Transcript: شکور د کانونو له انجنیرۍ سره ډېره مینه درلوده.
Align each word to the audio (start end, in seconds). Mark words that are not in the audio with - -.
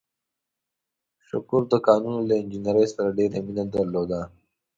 شکور 1.27 1.63
د 1.69 1.73
کانونو 1.87 2.19
له 2.29 2.33
انجنیرۍ 2.41 2.87
سره 2.95 3.15
ډېره 3.17 3.37
مینه 3.45 3.65
درلوده. 3.73 4.21